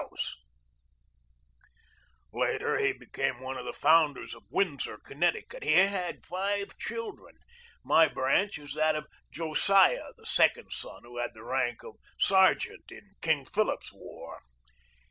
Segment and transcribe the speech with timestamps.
[0.01, 0.33] 3 4 GEORGE
[2.31, 5.63] DEWEY Later he became one of the founders of Windsor, Connecticut.
[5.63, 7.37] He had five children.
[7.83, 12.91] My branch is that of Josiah, the second son, who had the rank of sergeant
[12.91, 14.41] in King Philip's War.